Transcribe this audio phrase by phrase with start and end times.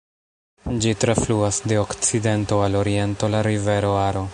[0.85, 4.27] Ĝi trafluas de okcidento al oriento la rivero Aro.